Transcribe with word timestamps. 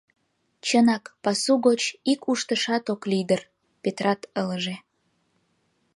—Чынак, 0.65 1.03
пасу 1.23 1.53
гоч 1.65 1.81
ик 2.11 2.21
уштышат 2.31 2.85
ок 2.93 3.01
лий 3.09 3.25
дыр,— 3.29 3.41
Петрат 3.83 4.21
ылыже. 4.41 4.75